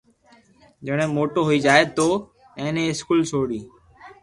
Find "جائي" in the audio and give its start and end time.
1.65-1.83